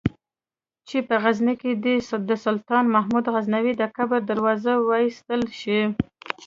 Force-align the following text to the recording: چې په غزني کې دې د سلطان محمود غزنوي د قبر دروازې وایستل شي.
چې 0.87 0.97
په 1.07 1.15
غزني 1.23 1.53
کې 1.61 1.71
دې 1.83 1.95
د 2.29 2.31
سلطان 2.45 2.85
محمود 2.95 3.25
غزنوي 3.33 3.73
د 3.77 3.83
قبر 3.95 4.19
دروازې 4.29 4.73
وایستل 4.89 5.41
شي. 5.61 5.79